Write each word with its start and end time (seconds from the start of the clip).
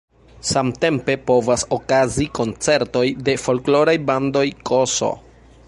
Samtempe 0.51 1.15
povas 1.27 1.65
okazi 1.77 2.25
koncertoj 2.39 3.05
de 3.29 3.37
folkloraj 3.45 3.95
bandoj 4.09 4.47
ks. 4.71 4.99